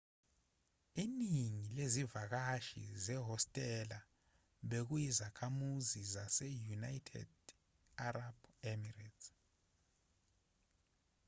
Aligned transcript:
iningi 1.05 1.61
lezivakashi 1.77 2.83
zehostela 3.03 3.99
bekuyizakhamuzi 4.69 6.01
zase-united 6.13 7.31
arab 8.07 8.37
emirates 8.71 9.27